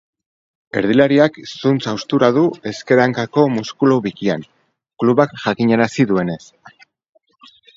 Erdilariak 0.79 1.35
zuntz-haustura 1.49 2.29
du 2.39 2.45
ezker 2.71 3.01
hankako 3.05 3.45
muskulu 3.59 3.99
bikian, 4.09 4.47
klubak 5.05 5.37
jakinarazi 5.45 6.09
duenez. 6.15 6.41